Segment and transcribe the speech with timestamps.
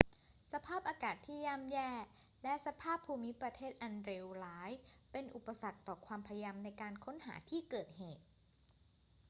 [0.53, 1.89] สภาพอากาศที่ย่ำแย่
[2.43, 4.71] และสภาพภูมิประเทศอันเลวร้าย
[5.11, 8.23] เป็นอุปสรรคต่อความพยายามในการค้นหาที่เกิดเหตุ